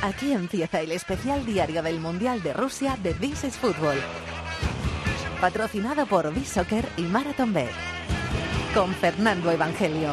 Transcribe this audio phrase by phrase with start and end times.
[0.00, 3.96] Aquí empieza el especial diario del Mundial de Rusia de This is Football.
[5.40, 7.70] Patrocinado por B-Soccer y Marathon Bet.
[8.74, 10.12] Con Fernando Evangelio.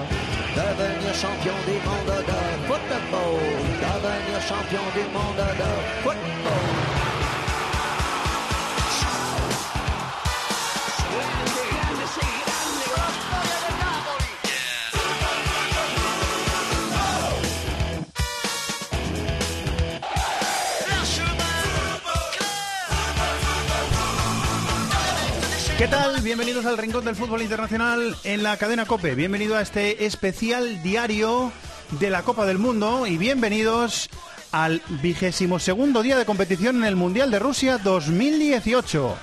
[25.78, 26.21] ¿Qué tal?
[26.21, 29.14] Bienvenidos al Rincón del Fútbol Internacional en la cadena Cope.
[29.14, 31.52] Bienvenido a este especial diario
[32.00, 34.09] de la Copa del Mundo y bienvenidos
[34.53, 39.17] al vigésimo segundo día de competición en el Mundial de Rusia 2018.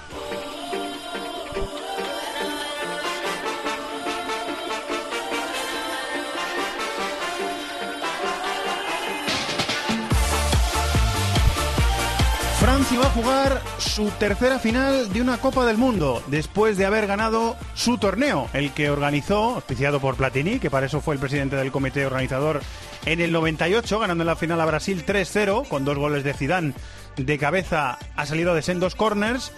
[12.73, 17.06] Francia va a jugar su tercera final de una Copa del Mundo después de haber
[17.06, 21.54] ganado su torneo, el que organizó, auspiciado por Platini, que para eso fue el presidente
[21.54, 22.62] del comité organizador
[23.04, 26.73] en el 98, ganando en la final a Brasil 3-0 con dos goles de Zidane
[27.18, 29.52] de cabeza ha salido de sendos corners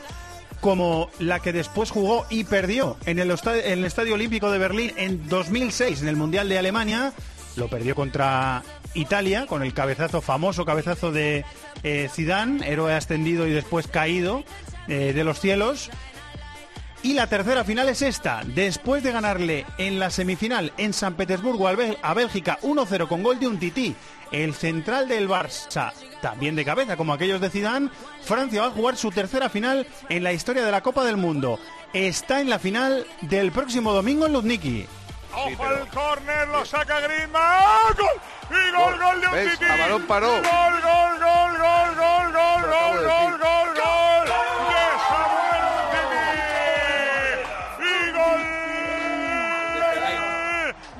[0.61, 4.93] como la que después jugó y perdió en el, en el Estadio Olímpico de Berlín
[4.97, 7.13] en 2006 en el Mundial de Alemania.
[7.55, 11.45] Lo perdió contra Italia con el cabezazo, famoso cabezazo de
[11.83, 14.45] eh, Zidane, héroe ascendido y después caído
[14.89, 15.91] eh, de los cielos.
[17.03, 21.69] Y la tercera final es esta, después de ganarle en la semifinal en San Petersburgo
[21.69, 23.95] a, Bel- a Bélgica 1-0 con gol de un tití,
[24.33, 27.91] el central del Barça, también de cabeza como aquellos de Zidane,
[28.23, 31.59] Francia va a jugar su tercera final en la historia de la Copa del Mundo.
[31.93, 34.87] Está en la final del próximo domingo en Luzhniki.
[35.37, 37.63] Ojo al córner, lo saca Griezmann.
[37.99, 38.07] ¡Gol!
[38.51, 39.33] Y gol, gol de un
[40.01, 40.27] Paró.
[40.29, 44.27] Gol, gol, gol, gol, gol, gol, gol, gol, gol, gol.
[44.69, 46.27] De Samuel Umtiti.
[47.79, 48.43] Y gol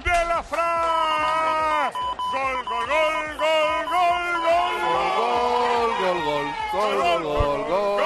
[0.05, 1.91] de la Fran.
[2.33, 4.75] Gol, gol, gol, gol, gol, gol,
[6.01, 7.99] Gol, gol, gol, gol, gol, gol,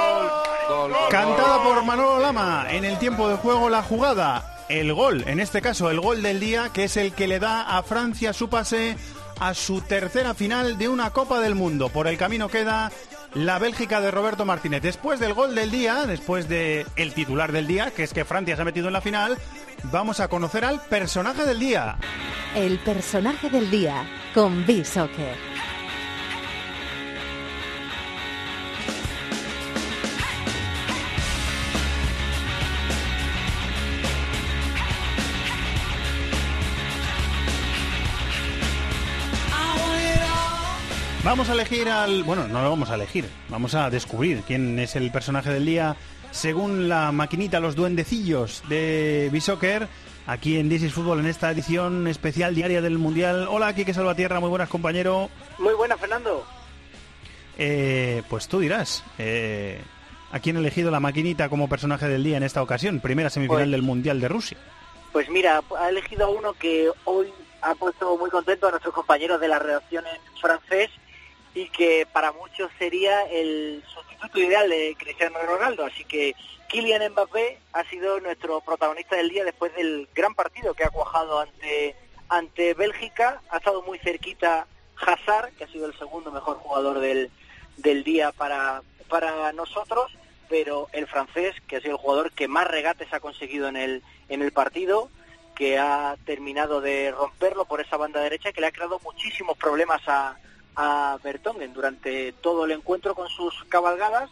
[0.68, 1.08] gol, gol.
[1.10, 5.60] Cantada por Manolo Lama en el tiempo de juego la jugada, el gol, en este
[5.60, 8.96] caso el gol del día, que es el que le da a Francia su pase
[9.40, 11.88] a su tercera final de una Copa del Mundo.
[11.88, 12.90] Por el camino queda
[13.34, 14.82] la Bélgica de Roberto Martínez.
[14.82, 18.56] Después del gol del día, después de el titular del día, que es que Francia
[18.56, 19.38] se ha metido en la final,
[19.84, 21.96] vamos a conocer al personaje del día.
[22.54, 25.47] El personaje del día con B-Soccer.
[41.28, 42.24] Vamos a elegir al...
[42.24, 43.28] Bueno, no lo vamos a elegir.
[43.50, 45.94] Vamos a descubrir quién es el personaje del día
[46.30, 49.88] según la maquinita, los duendecillos de B-Soccer.
[50.26, 53.46] Aquí en This is Fútbol, en esta edición especial diaria del Mundial.
[53.50, 55.28] Hola, Quique Salvatierra, muy buenas, compañero.
[55.58, 56.46] Muy buena, Fernando.
[57.58, 59.82] Eh, pues tú dirás, eh,
[60.32, 63.00] ¿a quién ha elegido la maquinita como personaje del día en esta ocasión?
[63.00, 64.56] Primera semifinal Pues- del Mundial de Rusia.
[65.12, 67.28] Pues mira, ha elegido a uno que hoy
[67.60, 70.88] ha puesto muy contento a nuestros compañeros de la redacción en francés
[71.58, 75.84] y que para muchos sería el sustituto ideal de Cristiano Ronaldo.
[75.84, 76.36] Así que
[76.68, 81.40] Kylian Mbappé ha sido nuestro protagonista del día después del gran partido que ha cuajado
[81.40, 81.96] ante,
[82.28, 83.42] ante Bélgica.
[83.50, 84.68] Ha estado muy cerquita
[85.04, 87.28] Hazard, que ha sido el segundo mejor jugador del,
[87.76, 90.12] del día para, para nosotros,
[90.48, 94.02] pero el francés, que ha sido el jugador que más regates ha conseguido en el,
[94.28, 95.10] en el partido,
[95.56, 100.00] que ha terminado de romperlo por esa banda derecha, que le ha creado muchísimos problemas
[100.06, 100.36] a,
[100.80, 104.30] a Bertongen durante todo el encuentro con sus cabalgadas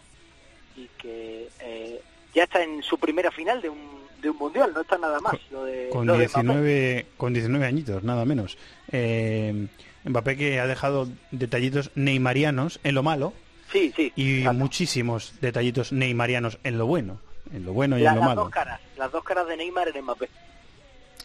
[0.76, 2.00] y que eh,
[2.34, 3.78] ya está en su primera final de un,
[4.22, 5.34] de un mundial, no está nada más.
[5.50, 6.42] Lo de, Con lo de Mbappé.
[6.42, 8.56] 19, con 19 añitos, nada menos.
[8.92, 9.66] Eh,
[10.04, 13.32] Mbappé que ha dejado detallitos neymarianos en lo malo
[13.72, 14.12] Sí, sí.
[14.14, 17.18] y muchísimos detallitos neymarianos en lo bueno.
[17.52, 18.42] En lo bueno y La- en lo las malo.
[18.42, 20.28] dos caras, las dos caras de Neymar en Mbappé.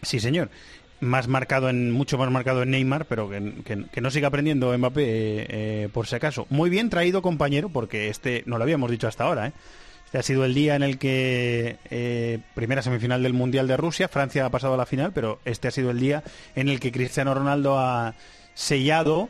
[0.01, 0.49] Sí, señor.
[1.01, 3.53] Más marcado en, mucho más marcado en Neymar, pero que,
[3.91, 6.45] que- no siga aprendiendo Mbappé eh, eh, por si acaso.
[6.49, 9.53] Muy bien traído, compañero, porque este no lo habíamos dicho hasta ahora, ¿eh?
[10.05, 14.09] Este ha sido el día en el que eh, primera semifinal del Mundial de Rusia,
[14.09, 16.21] Francia ha pasado a la final, pero este ha sido el día
[16.55, 18.13] en el que Cristiano Ronaldo ha
[18.53, 19.29] sellado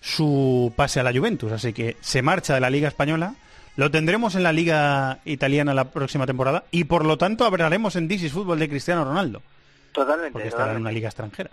[0.00, 3.34] su pase a la Juventus, así que se marcha de la Liga española.
[3.76, 8.08] Lo tendremos en la Liga italiana la próxima temporada y por lo tanto hablaremos en
[8.08, 9.42] This is Fútbol de Cristiano Ronaldo
[9.92, 10.32] Totalmente.
[10.32, 11.50] porque estará en una liga extranjera.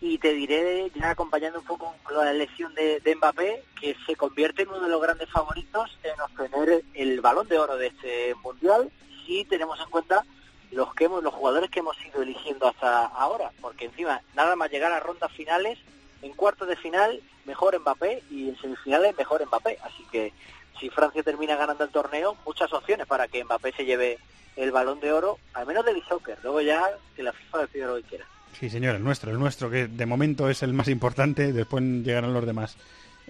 [0.00, 4.62] Y te diré, ya acompañando un poco la lesión de, de Mbappé, que se convierte
[4.62, 8.90] en uno de los grandes favoritos en obtener el balón de oro de este mundial,
[9.24, 10.24] si tenemos en cuenta
[10.72, 14.70] los que hemos, los jugadores que hemos ido eligiendo hasta ahora, porque encima nada más
[14.70, 15.78] llegar a rondas finales,
[16.22, 20.32] en cuartos de final mejor Mbappé y en semifinales mejor Mbappé, así que
[20.78, 24.18] si Francia termina ganando el torneo, muchas opciones para que Mbappé se lleve
[24.56, 26.82] el balón de oro, al menos del soccer, luego ya
[27.16, 28.24] que la FIFA decida lo que quiera.
[28.58, 32.32] Sí, señor, el nuestro, el nuestro, que de momento es el más importante, después llegarán
[32.32, 32.76] los demás.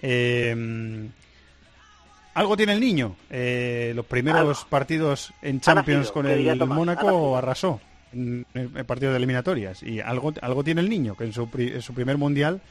[0.01, 1.09] Eh,
[2.35, 3.15] algo tiene el niño.
[3.29, 7.79] Eh, los primeros partidos en Ha Champions nacido, con el Tomás, Mónaco arrasó
[8.13, 9.81] en, en partidos de eliminatorias.
[9.83, 12.61] Y algo, algo tiene el niño, que en su, pri- en su primer mundial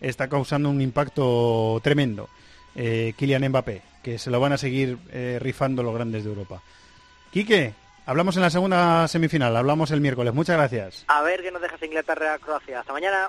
[0.00, 2.28] está causando un impacto tremendo.
[2.76, 6.60] Eh, Kylian Mbappé, que se lo van a seguir eh, rifando los grandes de Europa.
[7.32, 7.72] Quique,
[8.06, 10.34] hablamos en la segunda semifinal, hablamos el miércoles.
[10.34, 11.04] Muchas gracias.
[11.08, 12.80] A ver qué nos dejas Inglaterra-Croacia.
[12.80, 13.28] Hasta mañana.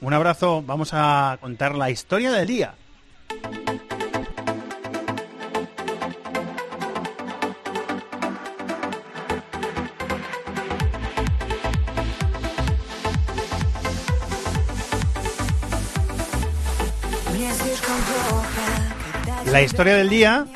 [0.00, 2.74] Un abrazo, vamos a contar la historia del día.
[19.46, 20.46] La historia del día,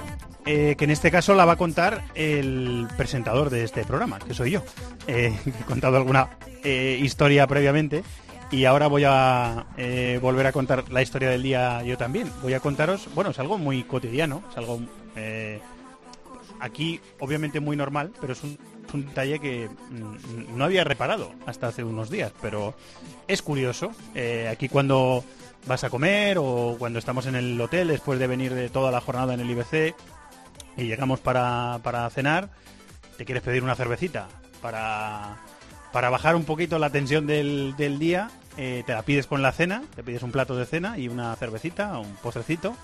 [0.47, 4.35] eh, que en este caso la va a contar el presentador de este programa, que
[4.35, 4.63] soy yo.
[5.07, 6.31] Eh, he contado alguna
[6.65, 8.03] eh, historia previamente
[8.51, 12.31] y ahora voy a eh, volver a contar la historia del día yo también.
[12.43, 14.81] Voy a contaros, bueno, es algo muy cotidiano, es algo
[16.61, 18.59] aquí obviamente muy normal, pero es un,
[18.93, 22.75] detalle que mm, no había reparado hasta hace unos días, pero
[23.29, 23.93] es curioso.
[24.51, 25.23] Aquí cuando
[25.67, 29.01] vas a comer o cuando estamos en el hotel después de venir de toda la
[29.01, 29.95] jornada en el IBC
[30.77, 32.51] y llegamos para, para cenar,
[33.17, 34.29] te quieres pedir una cervecita
[34.61, 35.37] para,
[35.93, 39.53] para bajar un poquito la tensión del, del día, eh, te la pides con la
[39.53, 42.75] cena, te pides un plato de cena y una cervecita un postrecito.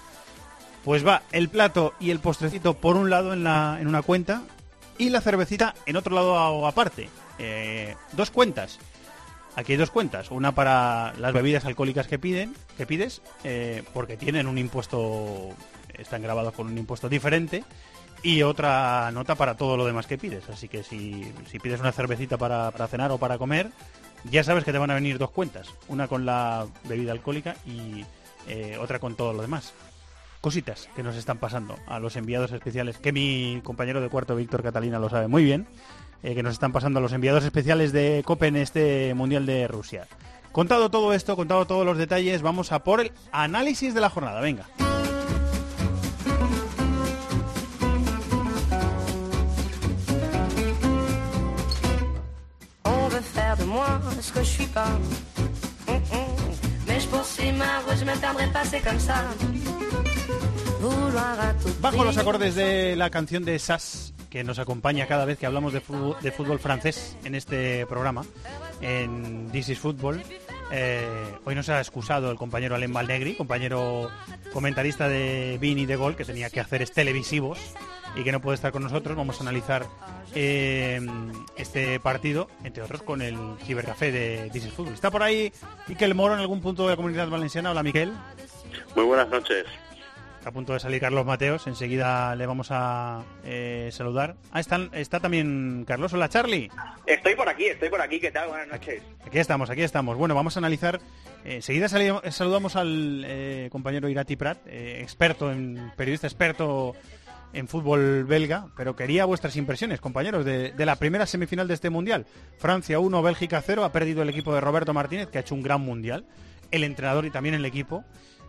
[0.84, 4.42] Pues va el plato y el postrecito por un lado en, la, en una cuenta
[4.98, 7.08] y la cervecita en otro lado aparte.
[7.38, 8.78] Eh, dos cuentas.
[9.56, 14.18] Aquí hay dos cuentas, una para las bebidas alcohólicas que piden, que pides, eh, porque
[14.18, 15.48] tienen un impuesto,
[15.98, 17.64] están grabados con un impuesto diferente,
[18.22, 20.48] y otra nota para todo lo demás que pides.
[20.48, 23.70] Así que si, si pides una cervecita para, para cenar o para comer,
[24.24, 28.04] ya sabes que te van a venir dos cuentas, una con la bebida alcohólica y
[28.48, 29.72] eh, otra con todo lo demás.
[30.40, 34.62] Cositas que nos están pasando a los enviados especiales, que mi compañero de cuarto, Víctor
[34.62, 35.66] Catalina, lo sabe muy bien
[36.22, 39.68] eh, que nos están pasando a los enviados especiales de COPE en este Mundial de
[39.68, 40.06] Rusia.
[40.52, 44.40] Contado todo esto, contado todos los detalles, vamos a por el análisis de la jornada.
[44.40, 44.66] Venga.
[54.20, 54.86] Ce que je suis pas.
[55.88, 56.36] Hum, hum.
[56.86, 59.24] Mais je poursuis ma route, je m'attendrai pas, c'est comme ça.
[60.80, 65.24] Vouloir à tout Bajo los acordes de la canción de Sass, que nos acompaña cada
[65.24, 68.24] vez que hablamos de fútbol, de fútbol francés en este programa,
[68.80, 70.22] en This is Football.
[70.70, 74.10] Eh, hoy nos ha excusado el compañero Alem Valnegri, compañero
[74.52, 77.58] comentarista de y de Gol, que tenía que hacer televisivos
[78.16, 79.16] y que no puede estar con nosotros.
[79.16, 79.86] Vamos a analizar
[80.34, 81.00] eh,
[81.56, 84.94] este partido, entre otros, con el cibercafé de This is Football.
[84.94, 85.52] Está por ahí
[85.86, 87.70] Miquel Moro en algún punto de la comunidad valenciana.
[87.70, 88.12] Hola, Miquel.
[88.94, 89.66] Muy buenas noches.
[90.46, 91.66] Está a punto de salir Carlos Mateos.
[91.66, 94.36] Enseguida le vamos a eh, saludar.
[94.52, 96.12] Ah, están- está también Carlos.
[96.12, 96.70] Hola, Charlie.
[97.04, 98.20] Estoy por aquí, estoy por aquí.
[98.20, 98.50] ¿Qué tal?
[98.50, 99.02] Buenas noches.
[99.26, 100.16] Aquí estamos, aquí estamos.
[100.16, 101.00] Bueno, vamos a analizar.
[101.44, 106.94] eh, enseguida saludamos al eh, compañero Irati Prat, eh, experto en periodista experto
[107.52, 111.90] en fútbol belga, pero quería vuestras impresiones, compañeros, de, de la primera semifinal de este
[111.90, 112.24] mundial.
[112.58, 115.64] Francia 1, Bélgica 0, ha perdido el equipo de Roberto Martínez, que ha hecho un
[115.64, 116.24] gran mundial,
[116.70, 118.04] el entrenador y también el equipo,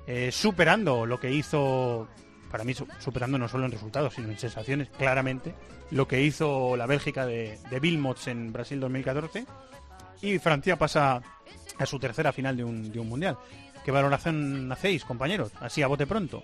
[0.07, 2.07] eh, superando lo que hizo,
[2.49, 5.53] para mí su- superando no solo en resultados, sino en sensaciones, claramente,
[5.91, 9.45] lo que hizo la Bélgica de, de Wilmots en Brasil 2014
[10.21, 11.21] y Francia pasa
[11.77, 13.37] a su tercera final de un, de un mundial.
[13.85, 15.51] ¿Qué valoración hacéis, compañeros?
[15.61, 16.43] Así a bote pronto.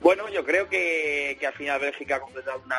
[0.00, 2.76] Bueno, yo creo que, que al final Bélgica ha completado una,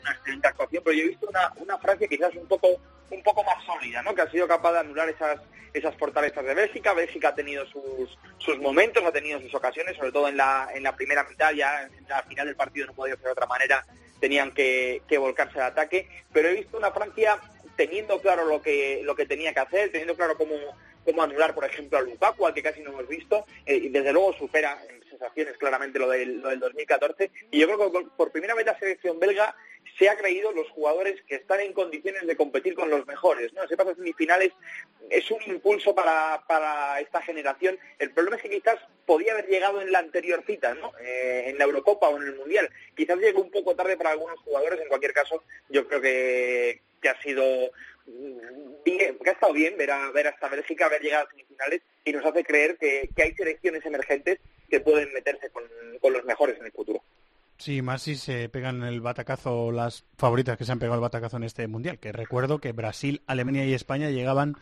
[0.00, 2.68] una excelente actuación, pero yo he visto una, una Francia quizás un poco
[3.10, 4.14] un poco más sólida, ¿no?
[4.14, 5.40] Que ha sido capaz de anular esas
[5.74, 6.92] esas fortalezas de Bélgica.
[6.92, 10.82] Bélgica ha tenido sus, sus momentos, ha tenido sus ocasiones, sobre todo en la, en
[10.82, 13.84] la primera mitad, ya en la final del partido no podía ser de otra manera,
[14.20, 17.38] tenían que, que volcarse al ataque, pero he visto una Francia
[17.76, 20.54] teniendo claro lo que lo que tenía que hacer, teniendo claro cómo
[21.04, 24.12] cómo anular, por ejemplo, a Lukaku, al que casi no hemos visto, eh, y desde
[24.12, 24.78] luego supera
[25.18, 27.30] sensaciones claramente lo del, lo del 2014.
[27.50, 29.54] Y yo creo que por, primera vez la selección belga
[29.98, 33.52] se ha creído los jugadores que están en condiciones de competir con los mejores.
[33.52, 33.64] ¿no?
[33.64, 34.52] Ese paso semifinales
[35.10, 37.78] es un impulso para, para esta generación.
[37.98, 40.92] El problema es que quizás podía haber llegado en la anterior cita, ¿no?
[41.00, 42.70] Eh, en la Eurocopa o en el Mundial.
[42.94, 44.80] Quizás llegó un poco tarde para algunos jugadores.
[44.80, 47.44] En cualquier caso, yo creo que, que ha sido
[48.06, 51.80] mm, bien, que ha estado bien ver a, ver hasta Bélgica haber llegado a semifinales
[52.04, 55.62] y nos hace creer que hay selecciones emergentes que pueden meterse con,
[56.00, 57.02] con los mejores en el futuro.
[57.58, 61.38] Sí, más si se pegan el batacazo las favoritas que se han pegado el batacazo
[61.38, 61.98] en este mundial.
[61.98, 64.56] Que recuerdo que Brasil, Alemania y España llegaban,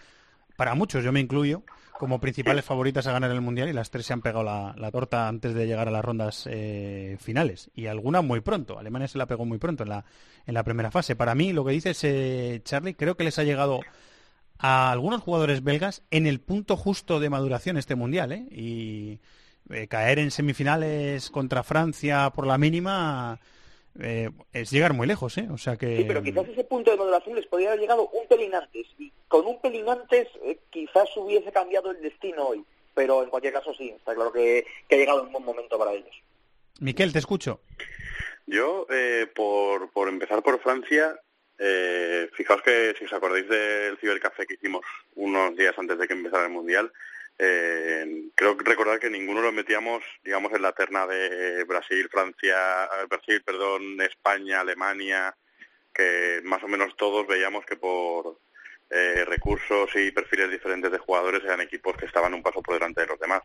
[0.56, 1.62] para muchos, yo me incluyo,
[1.98, 4.90] como principales favoritas a ganar el mundial y las tres se han pegado la, la
[4.90, 7.70] torta antes de llegar a las rondas eh, finales.
[7.74, 8.78] Y alguna muy pronto.
[8.78, 10.06] Alemania se la pegó muy pronto en la,
[10.46, 11.16] en la primera fase.
[11.16, 13.80] Para mí, lo que dices, eh, Charlie, creo que les ha llegado
[14.58, 18.32] a algunos jugadores belgas en el punto justo de maduración este mundial.
[18.32, 18.46] ¿eh?
[18.50, 19.20] Y
[19.70, 23.40] eh, caer en semifinales contra Francia por la mínima
[24.00, 25.48] eh, es llegar muy lejos, ¿eh?
[25.50, 25.98] O sea que...
[25.98, 28.86] Sí, pero quizás ese punto de modulación les podría haber llegado un pelín antes.
[28.98, 32.64] Y con un pelín antes eh, quizás hubiese cambiado el destino hoy.
[32.94, 35.92] Pero en cualquier caso sí, está claro que, que ha llegado un buen momento para
[35.92, 36.14] ellos.
[36.80, 37.60] Miquel, te escucho.
[38.46, 41.18] Yo, eh, por, por empezar por Francia,
[41.58, 46.14] eh, fijaos que si os acordáis del cibercafé que hicimos unos días antes de que
[46.14, 46.92] empezara el Mundial,
[47.38, 53.06] eh, creo recordar que ninguno lo metíamos, digamos, en la terna de Brasil, Francia, eh,
[53.08, 55.34] Brasil, perdón, España, Alemania,
[55.92, 58.38] que más o menos todos veíamos que por
[58.90, 63.00] eh, recursos y perfiles diferentes de jugadores eran equipos que estaban un paso por delante
[63.00, 63.42] de los demás.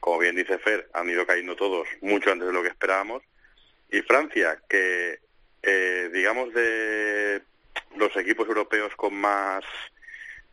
[0.00, 3.22] Como bien dice Fer, han ido cayendo todos mucho antes de lo que esperábamos.
[3.90, 5.20] Y Francia, que
[5.62, 7.42] eh, digamos de
[7.96, 9.64] los equipos europeos con más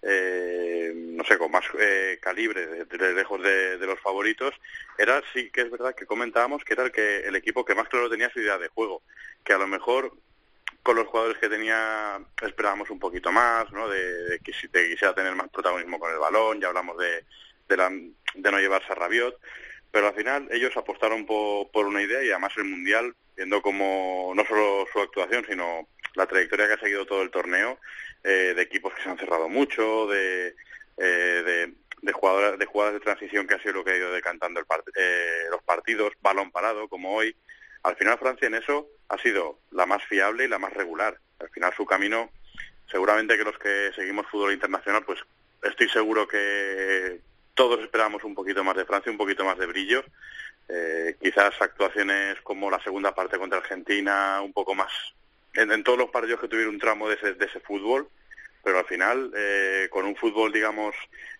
[0.09, 4.53] eh, no sé, con más eh, calibre, de, lejos de, los favoritos,
[4.97, 7.89] era sí que es verdad que comentábamos que era el que el equipo que más
[7.89, 9.01] claro tenía su idea de juego,
[9.43, 10.13] que a lo mejor
[10.81, 13.89] con los jugadores que tenía esperábamos un poquito más, ¿no?
[13.89, 17.25] De, que si te quisiera tener más protagonismo con el balón, ya hablamos de,
[17.67, 19.37] de, la, de no llevarse a Rabiot,
[19.91, 24.31] pero al final ellos apostaron por, por una idea y además el Mundial, viendo como
[24.33, 27.79] no solo su actuación, sino la trayectoria que ha seguido todo el torneo,
[28.23, 30.55] eh, de equipos que se han cerrado mucho, de,
[30.97, 34.11] eh, de, de, jugadoras, de jugadas de transición que ha sido lo que ha ido
[34.11, 37.35] decantando el eh, los partidos, balón parado, como hoy.
[37.83, 41.19] Al final Francia en eso ha sido la más fiable y la más regular.
[41.39, 42.31] Al final su camino,
[42.91, 45.19] seguramente que los que seguimos fútbol internacional, pues
[45.61, 47.21] estoy seguro que
[47.53, 50.03] todos esperamos un poquito más de Francia, un poquito más de brillo.
[50.67, 54.91] Eh, quizás actuaciones como la segunda parte contra Argentina, un poco más
[55.53, 58.07] en, todos los partidos que tuvieron un tramo de ese, de ese fútbol,
[58.63, 60.95] pero al final eh, con un fútbol, digamos,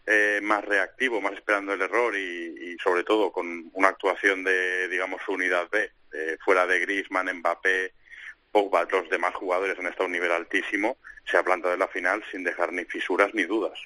[0.06, 5.20] eh, más reactivo, más esperando el error y, sobre todo con una actuación de, digamos,
[5.28, 7.92] unidad B, eh, fuera de Griezmann, Mbappé,
[8.52, 10.98] Pogba, los demás jugadores han estado a un nivel altísimo,
[11.30, 13.78] se ha plantado en la final sin dejar ni fisuras ni dudas.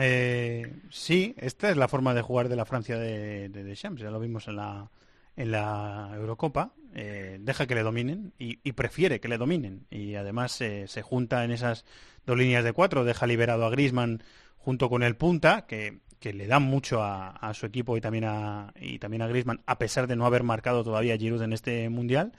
[0.00, 4.20] Eh, sí, esta es la forma de jugar de la Francia de, de ya lo
[4.20, 4.88] vimos en la,
[5.36, 9.86] en la Eurocopa, eh, deja que le dominen y, prefiere que le dominen.
[9.90, 11.84] Y además eh, se junta en esas
[12.26, 14.22] dos líneas de cuatro, deja liberado a Grisman
[14.58, 18.72] junto con el punta, que, que le dan mucho a, su equipo y también a,
[18.80, 22.32] y también a Grisman, a pesar de no haber marcado todavía Giroud en este Mundial.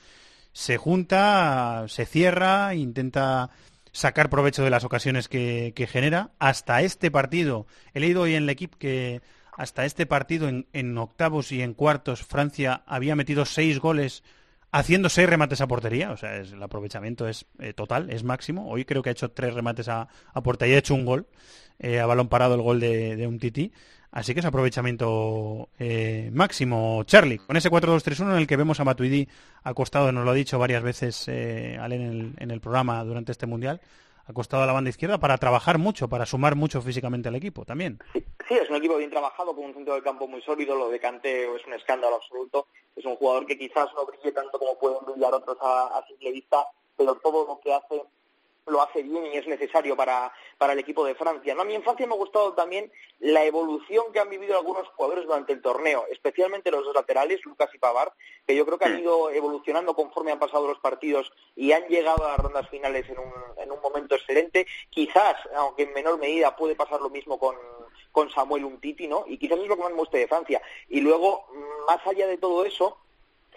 [0.54, 3.50] Se junta, se cierra, intenta
[3.92, 6.32] sacar provecho de las ocasiones que, que genera.
[6.40, 9.22] Hasta este partido, he leído hoy en el equipo que
[9.58, 14.24] hasta este partido en, en, octavos y en cuartos Francia había metido seis goles
[14.74, 18.68] haciendo seis remates a portería, o sea, el aprovechamiento es eh, total, es máximo.
[18.70, 21.28] Hoy creo que ha hecho tres remates a, a portería, ha hecho un gol,
[21.80, 23.72] eh, a balón parado el gol de, un tití.
[24.12, 28.84] Así que es aprovechamiento eh, máximo, Charlie, con ese 4-2-3-1 en el que vemos a
[28.84, 29.28] Matuidi
[29.64, 33.80] acostado, nos lo ha dicho varias veces eh, en el programa durante este Mundial,
[34.26, 38.00] acostado a la banda izquierda para trabajar mucho, para sumar mucho físicamente al equipo también.
[38.14, 40.98] Sí, es un equipo bien trabajado, con un centro del campo muy sólido, lo de
[40.98, 45.34] es un escándalo absoluto, es un jugador que quizás no brille tanto como pueden brillar
[45.34, 46.66] otros a, a simple vista,
[46.98, 48.04] pero todo lo que hace
[48.66, 51.54] lo hace bien y es necesario para, para el equipo de Francia.
[51.54, 51.62] ¿no?
[51.62, 55.26] A mí en Francia me ha gustado también la evolución que han vivido algunos jugadores
[55.26, 58.14] durante el torneo, especialmente los dos laterales, Lucas y Pavard,
[58.48, 62.26] que yo creo que han ido evolucionando conforme han pasado los partidos y han llegado
[62.26, 64.66] a las rondas finales en un, en un momento excelente.
[64.90, 67.56] Quizás, aunque en menor medida, puede pasar lo mismo con,
[68.12, 69.26] con Samuel Umtiti, ¿no?
[69.28, 70.62] Y quizás es lo que más me gusta de Francia.
[70.88, 71.46] Y luego,
[71.88, 72.98] más allá de todo eso,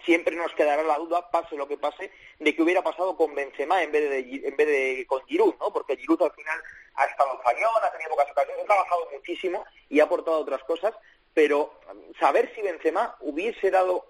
[0.05, 3.83] siempre nos quedará la duda, pase lo que pase, de que hubiera pasado con Benzema
[3.83, 5.71] en vez de, en vez de con Giroud, ¿no?
[5.71, 6.59] Porque Giroud al final
[6.95, 10.93] ha estado fallón, ha tenido pocas ocasiones, ha trabajado muchísimo y ha aportado otras cosas,
[11.33, 11.73] pero
[12.19, 14.05] saber si Benzema hubiese dado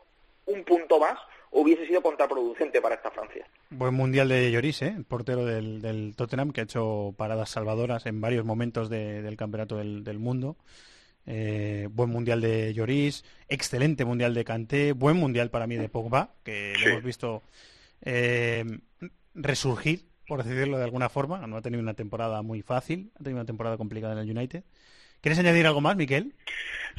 [0.45, 1.19] un punto más
[1.51, 3.47] hubiese sido contraproducente para esta Francia.
[3.69, 4.95] Buen mundial de Lloris, ¿eh?
[5.07, 10.57] portero del, Tottenham, que ha hecho paradas salvadoras en varios momentos del campeonato del, mundo.
[11.29, 16.31] Eh, buen mundial de Lloris, excelente mundial de Kanté, buen mundial para mí de Pogba,
[16.45, 17.43] que lo hemos visto
[18.01, 18.63] eh,
[19.35, 21.45] resurgir, por decirlo de alguna forma.
[21.45, 24.63] No ha tenido una temporada muy fácil, ha tenido una temporada complicada en el United.
[25.19, 26.33] ¿Quieres añadir algo más, Miquel?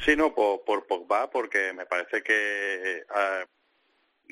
[0.05, 3.43] Sí, no, por, Pogba, porque me parece que ah,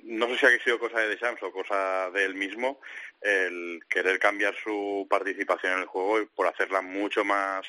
[0.04, 2.80] no sé si ha sido cosa de Deschamps o cosa de él mismo,
[3.20, 7.66] el querer cambiar su participación en el juego y por hacerla mucho más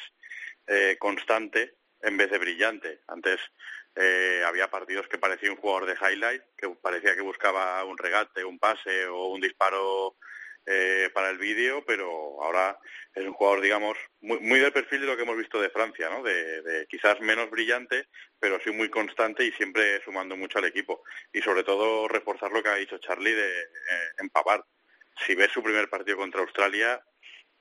[0.67, 3.00] eh, constante en vez de brillante.
[3.07, 3.40] Antes
[3.97, 8.45] eh, había partidos que parecía un jugador de highlight, que parecía que buscaba un regate,
[8.45, 10.17] un pase o un disparo
[10.71, 12.78] eh, para el vídeo, pero ahora
[13.14, 16.11] es un jugador, digamos, muy, muy, del perfil de lo que hemos visto de Francia,
[16.11, 16.23] ¿no?
[16.23, 18.07] De, quizás menos brillante,
[18.38, 21.02] pero sí muy constante y siempre sumando mucho al equipo.
[21.33, 23.67] Y sobre todo reforzar lo que ha dicho Charlie de eh,
[24.19, 24.62] empapar.
[25.26, 27.02] Si ves su primer partido contra Australia,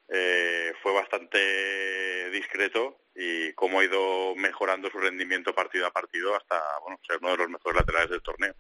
[0.10, 6.62] eh, fue bastante discreto y cómo ha ido mejorando su rendimiento partido a partido hasta
[6.82, 8.54] bueno, ser uno de los mejores laterales del torneo.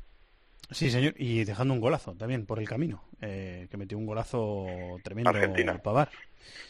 [0.69, 4.65] Sí, señor, y dejando un golazo también por el camino, eh, que metió un golazo
[5.01, 5.77] tremendo Argentina.
[5.81, 6.09] Pavar.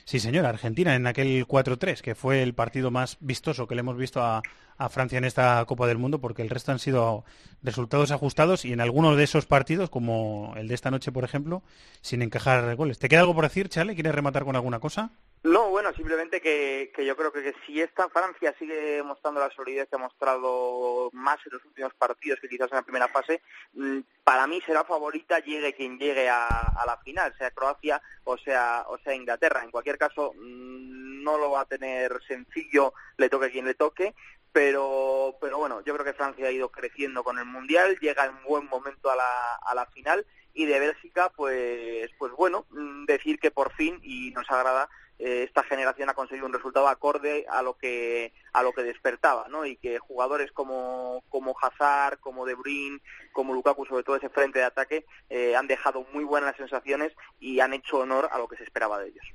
[0.06, 3.98] Sí, señor, Argentina en aquel 4-3, que fue el partido más vistoso que le hemos
[3.98, 4.42] visto a,
[4.78, 7.26] a, Francia en esta Copa del Mundo, porque el resto han sido
[7.64, 11.64] resultados ajustados y en algunos de esos partidos, como el de esta noche, por ejemplo,
[12.02, 13.00] sin encajar goles.
[13.00, 13.96] ¿Te queda algo por decir, Charlie?
[13.96, 15.12] ¿Quieres rematar con alguna cosa?
[15.48, 19.88] No, bueno, simplemente que, que yo creo que, si esta Francia sigue mostrando la solidez
[19.88, 24.00] que ha mostrado más en los últimos partidos que quizás en la primera fase, mm,
[24.26, 28.98] para mí será favorita llegue quien llegue a, la final, sea Croacia o sea, o
[28.98, 29.64] sea Inglaterra.
[29.64, 34.16] En cualquier caso, mm, no lo va a tener sencillo, le toque quien le toque,
[34.52, 38.44] pero, pero bueno, yo creo que Francia ha ido creciendo con el Mundial, llega en
[38.44, 43.40] buen momento a la, a la final y de Bélgica, pues, pues bueno, mm, decir
[43.40, 44.90] que por fin, y nos agrada,
[45.20, 49.48] eh, esta generación ha conseguido un resultado acorde a lo que a lo que despertaba,
[49.50, 49.66] ¿no?
[49.66, 53.00] Y que jugadores como como Hazard, como De Bruyne,
[53.32, 57.60] como Lukaku, sobre todo ese frente de ataque, eh, han dejado muy buenas sensaciones y
[57.60, 59.26] han hecho honor a lo que se esperaba de ellos.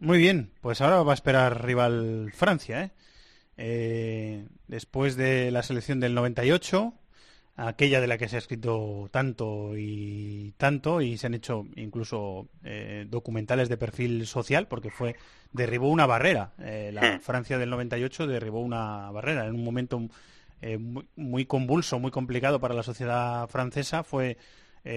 [0.00, 2.90] Muy bien, pues ahora va a esperar rival Francia, ¿eh?
[3.56, 6.94] eh después de la selección del 98,
[7.66, 12.48] aquella de la que se ha escrito tanto y tanto y se han hecho incluso
[12.64, 15.16] eh, documentales de perfil social porque fue
[15.52, 17.20] derribó una barrera eh, la hmm.
[17.20, 20.00] Francia del 98 derribó una barrera en un momento
[20.62, 20.78] eh,
[21.16, 24.38] muy, convulso muy complicado para la sociedad francesa fue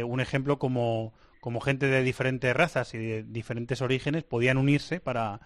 [0.06, 5.42] un ejemplo como como gente de diferentes razas y de diferentes orígenes podían unirse para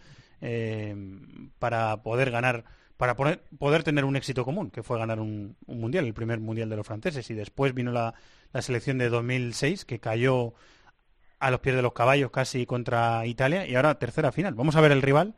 [1.58, 2.66] para poder ganar
[2.98, 6.76] para poder, tener un éxito común, que fue ganar un, mundial, el primer mundial de
[6.76, 7.30] los franceses.
[7.30, 8.16] Y después vino la,
[8.60, 10.56] selección de 2006, que cayó
[11.40, 14.56] a los pies de los caballos casi contra Italia, y ahora tercera final.
[14.56, 15.36] Vamos a ver el rival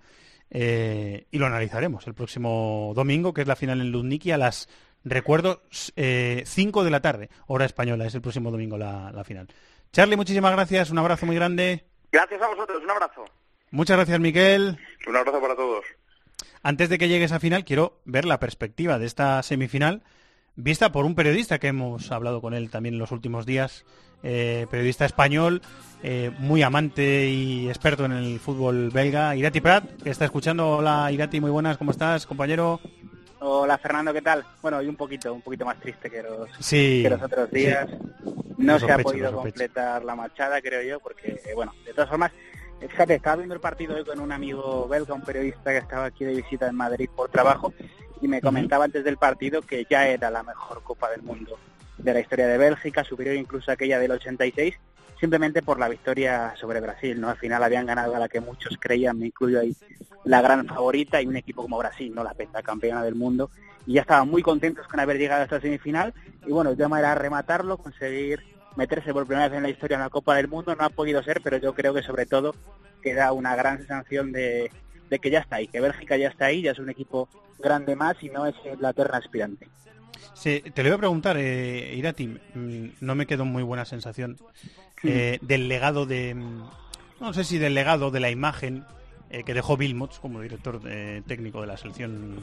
[0.49, 4.69] eh, y lo analizaremos el próximo domingo, que es la final en Lundniki a las,
[5.03, 9.49] recuerdo, 5 eh, de la tarde, hora española, es el próximo domingo la, la final.
[9.91, 11.83] Charlie, muchísimas gracias, un abrazo muy grande.
[12.09, 13.25] Gracias a vosotros, un abrazo.
[13.71, 14.79] Muchas gracias, Miquel.
[15.07, 15.85] Un abrazo para todos.
[16.63, 20.01] Antes de que llegue esa final, quiero ver la perspectiva de esta semifinal
[20.55, 23.85] vista por un periodista que hemos hablado con él también en los últimos días,
[24.23, 25.61] eh, periodista español,
[26.03, 30.77] eh, muy amante y experto en el fútbol belga, Irati Prat, que está escuchando.
[30.77, 32.81] Hola Irati, muy buenas, ¿cómo estás, compañero?
[33.39, 34.43] Hola Fernando, ¿qué tal?
[34.61, 37.87] Bueno, y un poquito, un poquito más triste que los, sí, los otros días.
[38.57, 42.33] No se ha podido completar la machada, creo yo, porque, bueno, de todas formas,
[42.87, 46.23] Fíjate, estaba viendo el partido hoy con un amigo belga, un periodista que estaba aquí
[46.23, 47.73] de visita en Madrid por trabajo,
[48.21, 51.57] y me comentaba antes del partido que ya era la mejor Copa del Mundo
[51.97, 54.75] de la historia de Bélgica, superior incluso a aquella del 86,
[55.19, 57.29] simplemente por la victoria sobre Brasil, ¿no?
[57.29, 59.75] Al final habían ganado a la que muchos creían, me incluyo ahí,
[60.23, 62.23] la gran favorita y un equipo como Brasil, ¿no?
[62.23, 63.51] La pentacampeona del mundo,
[63.85, 66.13] y ya estaban muy contentos con haber llegado a esta semifinal,
[66.45, 68.41] y bueno, el tema era rematarlo, conseguir
[68.79, 71.21] meterse por primera vez en la historia en la Copa del Mundo, no ha podido
[71.21, 72.55] ser, pero yo creo que sobre todo
[73.03, 74.71] queda una gran sensación de,
[75.21, 77.27] que ya está ahí, que Bélgica ya está ahí, ya es un equipo
[77.59, 79.67] grande más y no es Inglaterra aspirante.
[80.33, 84.37] Sí, te lo voy a preguntar, eh, Irati, mm, no me quedó muy buena sensación
[85.03, 86.69] eh, del legado de, mm,
[87.19, 88.85] no sé si del legado de la imagen
[89.29, 92.41] eh, que dejó Wilmots como director eh, técnico de la selección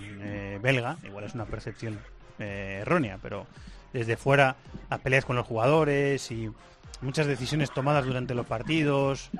[0.62, 1.98] belga, igual es una percepción
[2.38, 3.46] errónea, pero
[3.92, 4.56] desde fuera
[4.90, 6.50] las peleas con los jugadores y
[7.00, 9.30] muchas decisiones tomadas durante los partidos.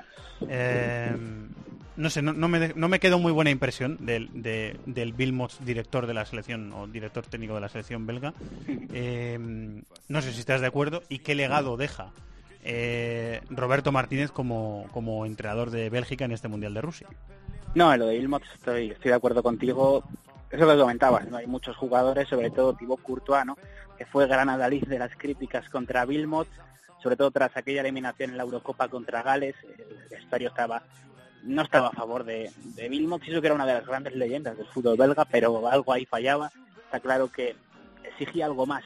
[0.47, 1.15] Eh,
[1.95, 5.15] no sé, no, me, no me quedó muy buena impresión del, de, del
[5.61, 8.33] director de la selección o director técnico de la selección belga.
[8.93, 9.37] Eh,
[10.07, 12.11] no sé si estás de acuerdo y qué legado deja
[12.63, 17.07] eh, Roberto Martínez como, como entrenador de Bélgica en este Mundial de Rusia.
[17.73, 20.03] No, en lo de Ilmot estoy, estoy de acuerdo contigo.
[20.51, 21.37] Eso lo comentabas, ¿no?
[21.37, 23.57] Hay muchos jugadores, sobre todo Thibaut Courtois, ¿no?
[23.97, 26.47] Que fue gran adalid de las críticas contra Vilmot,
[27.01, 29.55] sobre todo tras aquella eliminación en la Eurocopa contra Gales.
[29.63, 30.83] El vestuario estaba
[31.43, 34.67] no estaba a favor de, de Vilmot, que era una de las grandes leyendas del
[34.67, 36.51] fútbol belga, pero algo ahí fallaba.
[36.85, 37.55] Está claro que
[38.03, 38.83] exigía algo más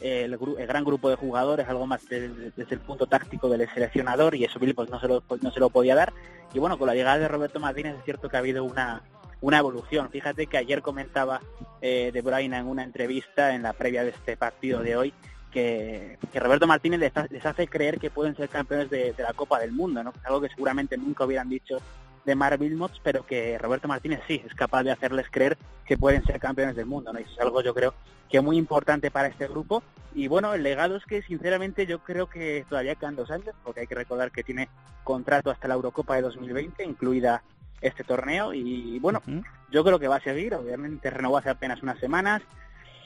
[0.00, 4.58] el, gran grupo de jugadores, algo más desde, el punto táctico del seleccionador y eso
[4.58, 6.12] Vilmot no no se lo podía dar.
[6.52, 9.02] Y bueno, con la llegada de Roberto Martínez es cierto que ha habido una,
[9.40, 10.10] una evolución.
[10.10, 11.40] Fíjate que ayer comentaba
[11.80, 15.14] eh, De Bruyne en una entrevista en la previa de este partido de hoy
[15.50, 20.02] que, Roberto Martínez les, hace creer que pueden ser campeones de, la Copa del Mundo,
[20.02, 20.12] ¿no?
[20.24, 21.78] algo que seguramente nunca hubieran dicho
[22.24, 26.24] de Mar Wilmots, pero que Roberto Martínez sí es capaz de hacerles creer que pueden
[26.24, 27.18] ser campeones del mundo, ¿no?
[27.18, 27.94] Y eso es algo yo creo
[28.28, 29.82] que muy importante para este grupo.
[30.14, 33.80] Y bueno, el legado es que sinceramente yo creo que todavía quedan dos años, porque
[33.80, 34.68] hay que recordar que tiene
[35.02, 37.42] contrato hasta la Eurocopa de 2020, incluida
[37.80, 38.52] este torneo.
[38.52, 39.22] Y bueno,
[39.70, 42.42] yo creo que va a seguir, obviamente renovó hace apenas unas semanas.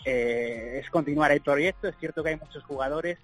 [0.04, 3.18] Eh, es continuar el proyecto, es cierto que hay muchos jugadores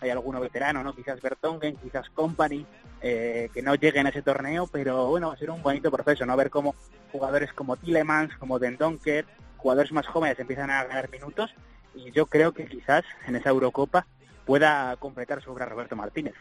[0.00, 0.94] hay alguno veterano, ¿no?
[0.94, 2.66] Quizás Bertongen, quizás Company,
[3.00, 6.26] eh, que no lleguen a ese torneo, pero bueno, va a ser un bonito proceso,
[6.26, 6.36] ¿no?
[6.36, 6.74] Ver cómo
[7.12, 11.54] jugadores como Tillemans, como Den Donker, jugadores más jóvenes empiezan a ganar minutos
[11.94, 14.06] y yo creo que quizás en esa Eurocopa
[14.44, 16.34] pueda completar su obra Roberto Martínez.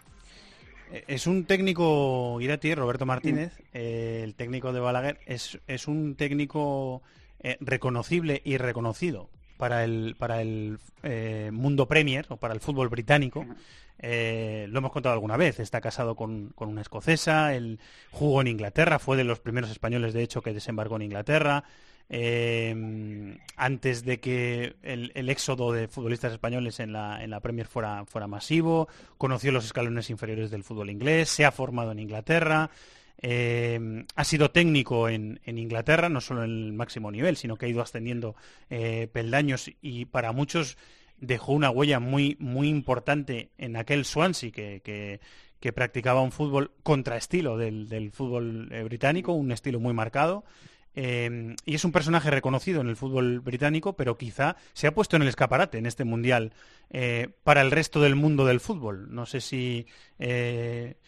[0.93, 3.63] Eh, es un técnico, Irati, Roberto Martínez, mm.
[3.73, 7.01] eh, el técnico de Balaguer, es, es un técnico
[7.59, 13.45] reconocible y reconocido para el, para el eh, mundo Premier o para el fútbol británico.
[13.99, 17.79] Eh, lo hemos contado alguna vez, está casado con, con, una escocesa, él
[18.11, 21.63] jugó en Inglaterra, fue de los primeros españoles de hecho que desembarcó en Inglaterra.
[22.09, 28.05] Eh, antes de que el, éxodo de futbolistas españoles en la, en la Premier fuera,
[28.05, 28.87] fuera masivo,
[29.17, 32.69] conoció los escalones inferiores del fútbol inglés, se ha formado en Inglaterra,
[33.25, 37.69] eh, ha sido técnico en, Inglaterra, no solo en el máximo nivel, sino que ha
[37.69, 38.35] ido ascendiendo
[38.69, 40.77] eh, peldaños y para muchos
[41.17, 45.21] dejó una huella muy, muy importante en aquel Swansea que,
[45.73, 50.43] practicaba un fútbol contraestilo del, del fútbol británico, un estilo muy marcado.
[50.95, 55.23] Y es un personaje reconocido en el fútbol británico, pero quizá se ha puesto en
[55.23, 56.53] el escaparate en este mundial
[57.43, 59.13] para el resto del mundo del fútbol.
[59.13, 59.87] No sé si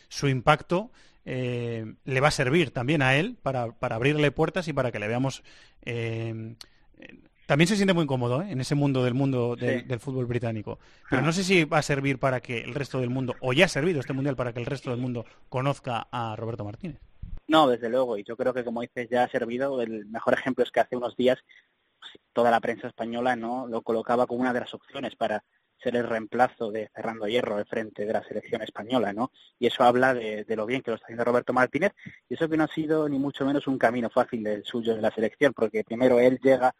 [0.10, 0.92] su impacto
[1.26, 5.08] eh, le va a servir también a él para, abrirle puertas y para que le
[5.08, 5.44] veamos.
[5.84, 6.56] Eh,
[7.48, 8.52] también se siente muy cómodo ¿eh?
[8.52, 10.80] en ese mundo del mundo del fútbol británico.
[11.10, 13.66] Pero no sé si va a servir para que el resto del mundo, o ya
[13.66, 17.00] ha servido este mundial para que el resto del mundo conozca a Roberto Martínez.
[17.48, 19.82] No, desde luego, y yo creo que como dices ya ha servido.
[19.82, 21.40] El mejor ejemplo es que hace unos días
[22.00, 25.44] pues, toda la prensa española no lo colocaba como una de las opciones para
[25.78, 29.32] ser el reemplazo de Fernando Hierro al frente de la selección española, ¿no?
[29.60, 31.92] Y eso habla de, lo bien que lo está haciendo Roberto Martínez,
[32.30, 35.02] y eso que no ha sido ni mucho menos un camino fácil del suyo de
[35.02, 36.74] la selección, porque primero él llega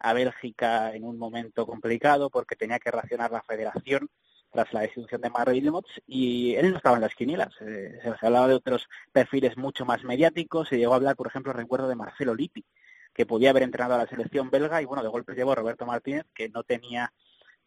[0.00, 4.08] a Bélgica en un momento complicado porque tenía que racionar la federación
[4.50, 7.54] tras la destitución de Mario Ilmots y él no estaba en las quinielas.
[7.60, 11.52] Eh, se hablaba de otros perfiles mucho más mediáticos, se llegó a hablar, por ejemplo,
[11.52, 12.64] recuerdo de Marcelo Lippi,
[13.12, 15.86] que podía haber entrenado a la selección belga y bueno, de golpe llevó a Roberto
[15.86, 17.12] Martínez, que no tenía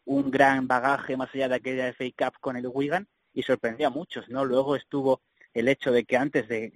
[0.04, 3.90] un gran bagaje más allá de aquella FA Cup con el Wigan y sorprendió a
[3.90, 4.44] muchos, ¿no?
[4.44, 5.22] Luego estuvo
[5.54, 6.72] el hecho de que antes de,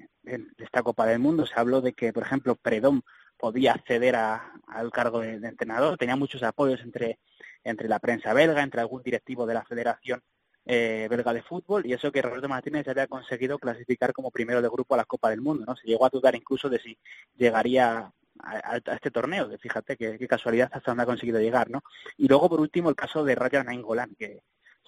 [0.58, 3.02] esta Copa del Mundo se habló de que, por ejemplo, Predom
[3.36, 7.18] podía acceder al cargo de, entrenador, tenía muchos apoyos entre,
[7.66, 10.22] entre la prensa belga, entre algún directivo de la Federación
[10.64, 14.68] eh, belga de fútbol y eso que Roberto Martínez había conseguido clasificar como primero de
[14.68, 15.76] grupo a la Copa del Mundo, ¿no?
[15.76, 16.98] Se llegó a dudar incluso de si
[17.36, 19.48] llegaría a, este torneo.
[19.58, 21.82] Fíjate qué, casualidad hasta donde ha conseguido llegar, ¿no?
[22.16, 24.42] Y luego, por último, el caso de Rayan Nainggolan, que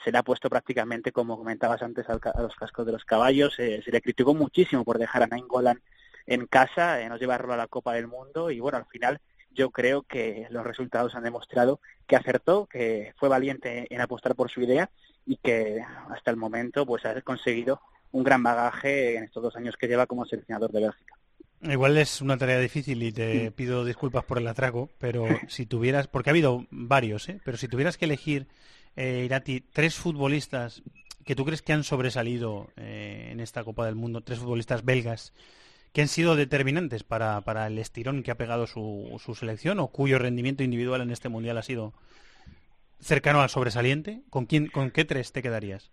[0.04, 3.58] se le ha puesto prácticamente, como comentabas antes, a los cascos de los caballos.
[3.58, 5.80] Eh, se le criticó muchísimo por dejar a Nainggolan
[6.26, 9.20] en casa, eh, no llevarlo a la Copa del Mundo y, bueno, al final
[9.58, 14.50] yo creo que los resultados han demostrado que acertó, que fue valiente en apostar por
[14.50, 14.88] su idea
[15.26, 17.80] y que hasta el momento pues ha conseguido
[18.12, 21.14] un gran bagaje en estos dos años que lleva como seleccionador de Bélgica.
[21.60, 26.06] Igual es una tarea difícil y te pido disculpas por el atraco, pero si tuvieras,
[26.06, 27.40] porque ha habido varios, ¿eh?
[27.44, 28.46] pero si tuvieras que elegir,
[28.94, 30.82] eh, Irati, tres futbolistas
[31.24, 35.34] que tú crees que han sobresalido eh, en esta Copa del Mundo, tres futbolistas belgas
[35.98, 39.88] que han sido determinantes para, para el estirón que ha pegado su, su selección o
[39.88, 41.92] cuyo rendimiento individual en este Mundial ha sido
[43.00, 45.90] cercano al sobresaliente, ¿con, quién, con qué tres te quedarías?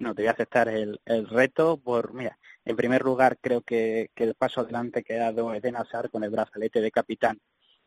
[0.00, 4.10] no, te voy a aceptar el, el reto por, mira, en primer lugar creo que,
[4.16, 7.38] que el paso adelante que ha dado Eden Hazard con el brazalete de capitán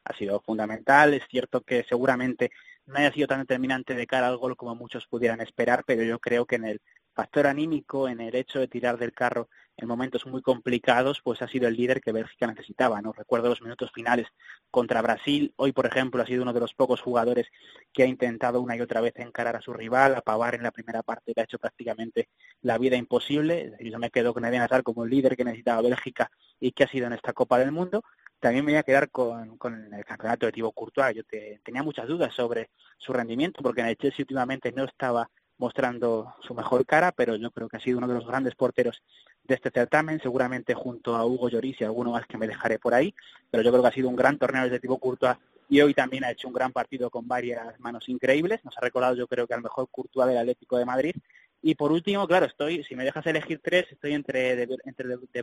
[0.06, 1.14] ha sido fundamental.
[1.14, 2.52] Es cierto que seguramente
[2.86, 6.20] no haya sido tan determinante de cara al gol como muchos pudieran esperar, pero yo
[6.20, 6.82] creo que en el
[7.20, 11.50] factor anímico, en el hecho de tirar del carro en momentos muy complicados, pues ha
[11.50, 13.02] sido el líder que Bélgica necesitaba.
[13.02, 14.28] No recuerdo los minutos finales
[14.72, 15.54] contra Brasil.
[15.58, 17.48] Hoy, por ejemplo, ha sido uno de los pocos jugadores
[17.92, 21.04] que ha intentado una y otra vez encarar a su rival, a en la primera
[21.04, 22.30] parte, que ha hecho prácticamente
[22.62, 23.74] la vida imposible.
[23.82, 26.88] Yo me quedo con Eden Hazard como el líder que necesitaba Bélgica y que ha
[26.88, 28.02] sido en esta Copa del Mundo.
[28.40, 31.18] También me voy a quedar con, con el campeonato de Thibaut Courtois.
[31.18, 35.30] Yo te, tenía muchas dudas sobre su rendimiento porque en el Chelsea últimamente no estaba
[35.60, 39.04] mostrando su mejor cara, pero yo creo que ha sido uno de los grandes porteros
[39.44, 42.94] de este certamen, seguramente junto a Hugo Lloris y alguno más que me dejaré por
[42.94, 43.14] ahí,
[43.52, 45.38] pero yo creo que ha sido un gran torneo desde Thibaut Courtois
[45.70, 49.16] y hoy también ha hecho un gran partido con varias manos increíbles, nos ha recordado
[49.16, 51.16] yo creo que al mejor Courtois del Atlético de Madrid.
[51.62, 55.18] Y por último, claro, estoy, si me dejas elegir tres, estoy entre de, entre de,
[55.18, 55.42] de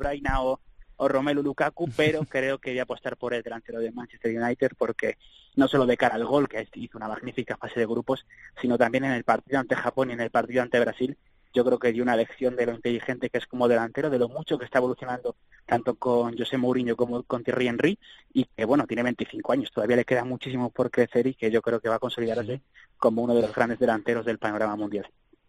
[0.97, 4.73] o Romelu Lukaku, pero creo que voy a apostar por el delantero de Manchester United
[4.77, 5.17] porque
[5.55, 8.27] no solo de cara al gol, que hizo una magnífica fase de grupos,
[8.61, 11.17] sino también en el partido ante Japón y en el partido ante Brasil,
[11.57, 14.29] yo creo que dio una lección de lo inteligente que es como delantero, de lo
[14.29, 17.99] mucho que está evolucionando tanto con José Mourinho como con Thierry Henry
[18.35, 21.63] y que bueno, tiene 25 años, todavía le queda muchísimo por crecer y que yo
[21.63, 22.61] creo que va a consolidarse
[22.99, 25.07] como uno de los grandes delanteros del panorama mundial.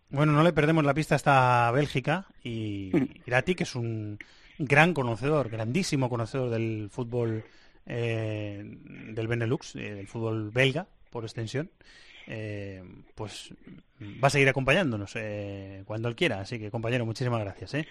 [0.10, 3.28] Bueno, no le perdemos la pista hasta Bélgica y mm.
[3.28, 4.18] Irati, que es un
[4.58, 7.44] gran conocedor, grandísimo conocedor del fútbol
[7.86, 11.72] eh, del Benelux, eh, del fútbol belga, por extensión,
[12.28, 12.84] eh,
[13.16, 13.54] pues
[14.02, 16.42] va a seguir acompañándonos eh, cuando él quiera.
[16.42, 17.74] Así que, compañero, muchísimas gracias.
[17.74, 17.88] ¿eh?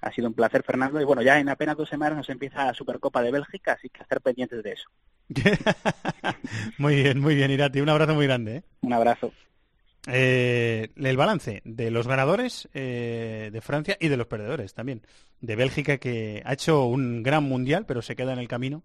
[0.00, 1.00] Ha sido un placer, Fernando.
[1.00, 4.02] Y bueno, ya en apenas dos semanas nos empieza la Supercopa de Bélgica, así que
[4.02, 4.90] estar pendientes de eso.
[6.78, 7.80] muy bien, muy bien, Irati.
[7.80, 8.56] Un abrazo muy grande.
[8.56, 8.62] ¿eh?
[8.82, 9.32] Un abrazo.
[10.10, 15.02] Eh, el balance de los ganadores eh, de Francia y de los perdedores también.
[15.40, 18.82] De Bélgica, que ha hecho un gran mundial, pero se queda en el camino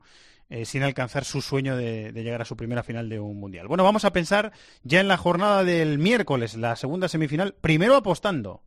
[0.50, 3.68] eh, sin alcanzar su sueño de, de, llegar a su primera final de un mundial.
[3.68, 4.52] Bueno, vamos a pensar
[4.84, 8.62] ya en la jornada del miércoles, la segunda semifinal, primero apostando.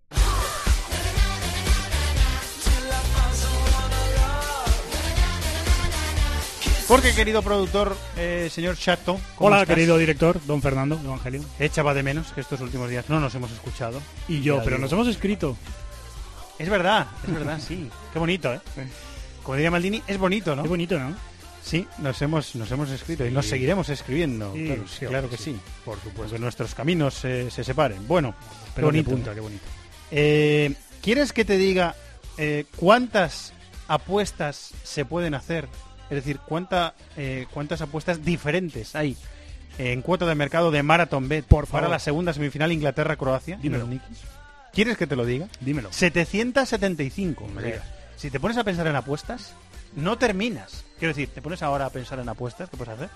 [6.88, 9.18] Porque, querido productor, eh, señor Chato.
[9.38, 9.74] Hola, estás?
[9.74, 11.42] querido director, don Fernando Evangelio.
[11.58, 14.00] Echaba de menos que estos últimos días no nos hemos escuchado.
[14.28, 14.82] Y yo, pero digo.
[14.82, 15.56] nos hemos escrito.
[16.60, 17.90] Es verdad, es verdad, sí.
[18.12, 18.60] Qué bonito, ¿eh?
[19.42, 20.62] Como diría Maldini, es bonito, ¿no?
[20.62, 21.16] Qué bonito, ¿no?
[21.60, 23.30] Sí, nos hemos, nos hemos escrito sí.
[23.30, 24.52] y nos seguiremos escribiendo.
[24.54, 25.56] Sí, claro, sí, claro que sí.
[25.84, 26.36] Por supuesto.
[26.36, 28.06] Que nuestros caminos eh, se separen.
[28.06, 28.32] Bueno,
[28.76, 29.10] pero qué bonito.
[29.10, 29.64] punta, qué bonito.
[30.12, 30.72] Eh,
[31.02, 31.96] ¿Quieres que te diga
[32.38, 33.52] eh, cuántas
[33.88, 35.68] apuestas se pueden hacer
[36.10, 39.16] es decir, ¿cuánta, eh, cuántas apuestas diferentes hay
[39.78, 43.58] en cuota de mercado de Marathon Bet Por para la segunda semifinal Inglaterra-Croacia?
[43.60, 43.88] Dímelo.
[44.72, 45.48] ¿Quieres que te lo diga?
[45.60, 45.92] Dímelo.
[45.92, 47.48] 775.
[47.48, 47.82] Me digas.
[48.16, 49.54] Si te pones a pensar en apuestas,
[49.94, 50.84] no terminas.
[50.98, 53.10] Quiero decir, te pones ahora a pensar en apuestas, ¿qué puedes hacer?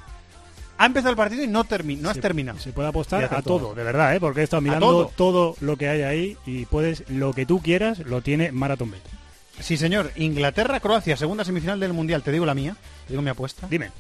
[0.79, 2.59] Ha empezado el partido y no, termi no has se, terminado.
[2.59, 3.59] Se puede apostar a todo.
[3.59, 4.21] todo, de verdad, ¿eh?
[4.21, 5.13] porque he estado mirando todo.
[5.15, 5.57] todo.
[5.61, 9.03] lo que hay ahí y puedes, lo que tú quieras, lo tiene Marathon Bet.
[9.61, 10.11] Sí, señor.
[10.17, 12.23] Inglaterra-Croacia, segunda semifinal del Mundial.
[12.23, 12.77] Te digo la mía.
[13.07, 13.67] Te digo mi apuesta.
[13.69, 13.91] Dime.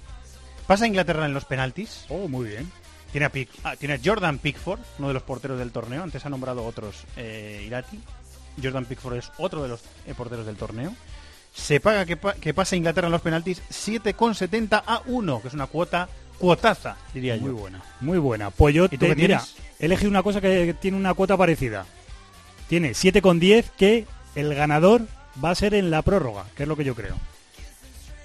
[0.67, 2.05] Pasa Inglaterra en los penaltis.
[2.09, 2.71] Oh, muy bien.
[3.13, 6.03] Tiene a, Pick, ah, tiene a Jordan Pickford, uno de los porteros del torneo.
[6.03, 8.01] Antes ha nombrado otros eh, Irati.
[8.63, 10.95] Jordan Pickford es otro de los eh, porteros del torneo.
[11.53, 15.55] Se paga que, pa que pasa Inglaterra en los penaltis 7,70 a 1, que es
[15.55, 17.53] una cuota cuotaza, diría muy yo.
[17.53, 17.83] Muy buena.
[18.01, 18.51] Muy buena.
[18.51, 19.45] Pues yo, te, mira,
[19.79, 21.87] he elegido una cosa que tiene una cuota parecida.
[22.69, 25.03] Tiene 7,10 que el ganador
[25.43, 27.17] va a ser en la prórroga, que es lo que yo creo.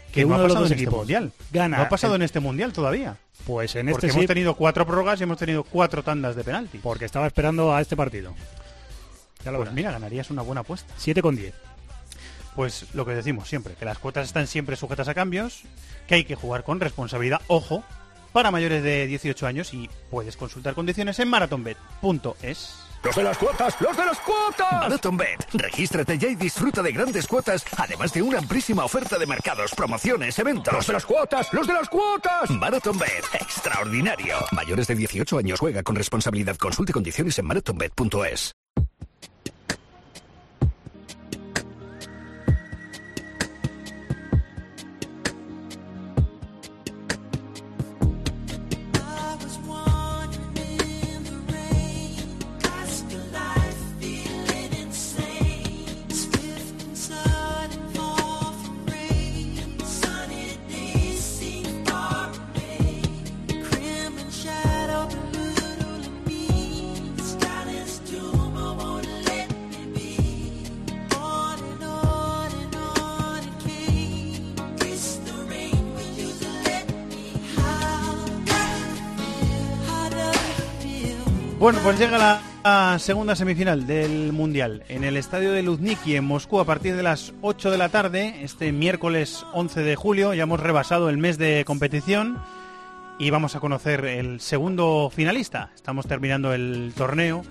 [0.07, 1.31] Que, que uno no de los dos dos en equipos este mundial.
[1.51, 1.77] gana.
[1.77, 2.21] No ha pasado el...
[2.21, 3.17] en este mundial todavía.
[3.45, 6.43] Pues en Porque este hemos sí, tenido cuatro prórrogas y hemos tenido cuatro tandas de
[6.43, 6.79] penalti.
[6.79, 8.33] porque estaba esperando a este partido.
[9.43, 10.91] Ya lo pues mira, ganarías una buena apuesta.
[10.97, 11.53] 7 con 10.
[12.55, 15.61] Pues lo que decimos siempre, que las cuotas están siempre sujetas a cambios,
[16.07, 17.83] que hay que jugar con responsabilidad, ojo,
[18.31, 22.84] para mayores de 18 años y puedes consultar condiciones en marathonbet.es.
[23.05, 23.79] ¡Los de las cuotas!
[23.79, 24.71] ¡Los de las cuotas!
[24.71, 25.47] MarathonBet.
[25.53, 30.39] Regístrate ya y disfruta de grandes cuotas, además de una amplísima oferta de mercados, promociones,
[30.39, 30.73] eventos.
[30.73, 31.53] ¡Los de las cuotas!
[31.53, 32.49] ¡Los de las cuotas!
[32.49, 33.25] MarathonBet.
[33.39, 34.37] Extraordinario.
[34.53, 36.57] Mayores de 18 años juega con responsabilidad.
[36.57, 38.55] Consulte condiciones en marathonbet.es.
[81.65, 86.59] Bueno, pues llega la, segunda semifinal del Mundial en el estadio de Luzniki en Moscú
[86.59, 90.35] a partir de las 8 de la tarde, este miércoles 11 de julio.
[90.35, 92.37] Ya hemos rebasado el mes de competición
[93.17, 95.71] y vamos a conocer el segundo finalista.
[95.73, 97.41] Estamos terminando el torneo.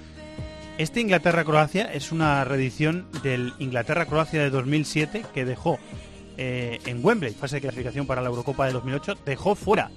[0.78, 5.80] Este Inglaterra-Croacia es una reedición del Inglaterra-Croacia de 2007 que dejó
[6.36, 9.90] eh, en Wembley, fase de clasificación para la Eurocopa de 2008, dejó fuera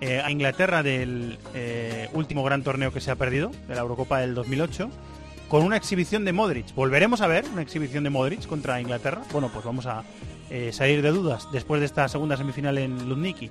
[0.00, 4.20] eh, a Inglaterra del eh, último gran torneo que se ha perdido, de la Eurocopa
[4.20, 4.90] del 2008,
[5.48, 6.74] con una exhibición de Modric.
[6.74, 9.22] ¿Volveremos a ver una exhibición de Modric contra Inglaterra?
[9.32, 10.04] Bueno, pues vamos a
[10.72, 13.50] salir de dudas después de esta segunda semifinal en Lundniki.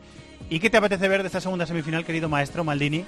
[0.49, 3.03] ¿Y qué te apetece ver de esta segunda semifinal, querido maestro Maldini?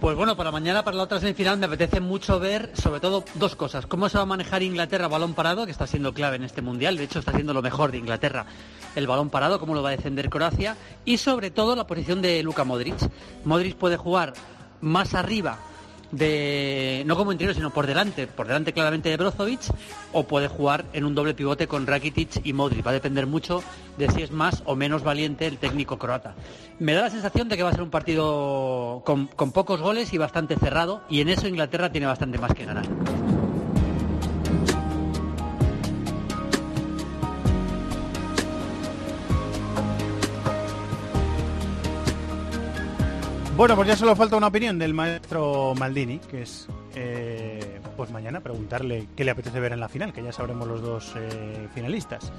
[0.00, 3.56] Pues bueno, para mañana, para la otra semifinal, me apetece mucho ver, sobre todo, dos
[3.56, 3.86] cosas.
[3.86, 6.96] Cómo se va a manejar Inglaterra balón parado, que está siendo clave en este mundial.
[6.96, 8.46] De hecho, está siendo lo mejor de Inglaterra
[8.94, 10.76] el balón parado, cómo lo va a defender Croacia.
[11.04, 12.96] Y sobre todo, la posición de Luka Modric.
[13.44, 14.34] Modric puede jugar
[14.80, 15.58] más arriba
[16.12, 19.60] de no como interior sino por delante, por delante claramente de Brozovic
[20.12, 22.86] o puede jugar en un doble pivote con Rakitic y Modric.
[22.86, 23.62] Va a depender mucho
[23.98, 26.34] de si es más o menos valiente el técnico croata.
[26.78, 30.12] Me da la sensación de que va a ser un partido con, con pocos goles
[30.12, 32.86] y bastante cerrado y en eso Inglaterra tiene bastante más que ganar.
[43.56, 48.40] Bueno, pues ya solo falta una opinión del maestro Maldini, que es eh, pues mañana
[48.40, 52.34] preguntarle qué le apetece ver en la final, que ya sabremos los dos eh, finalistas.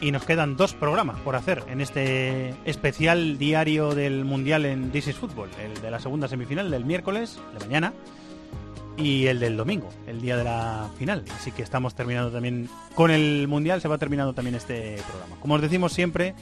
[0.00, 5.08] Y nos quedan dos programas por hacer en este especial diario del Mundial en This
[5.08, 7.92] is Football, el de la segunda semifinal del miércoles, de mañana,
[8.96, 11.24] y el del domingo, el día de la final.
[11.34, 15.36] Así que estamos terminando también con el Mundial, se va terminando también este programa.
[15.40, 16.34] Como os decimos siempre,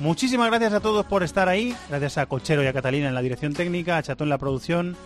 [0.00, 3.22] Muchísimas gracias a todos por estar ahí, gracias a Cochero y a Catalina en la
[3.22, 4.96] dirección técnica, a Chatón en la producción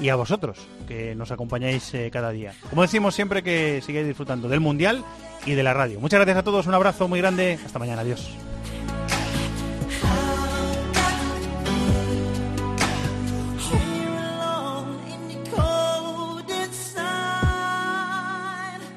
[0.00, 2.54] y a vosotros que nos acompañáis eh, cada día.
[2.70, 5.04] Como decimos siempre que sigáis disfrutando del Mundial
[5.46, 6.00] y de la radio.
[6.00, 8.36] Muchas gracias a todos, un abrazo muy grande, hasta mañana, adiós.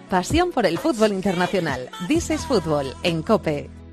[0.10, 1.90] Pasión por el fútbol internacional.
[2.08, 3.85] Is Fútbol en Cope.